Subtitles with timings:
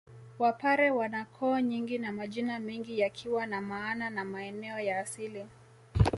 [0.39, 5.45] Wapare wana koo nyingi na majina mengi yakiwa na maana ya maeneo ya asili